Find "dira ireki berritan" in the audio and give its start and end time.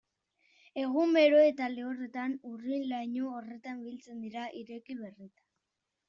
4.25-5.49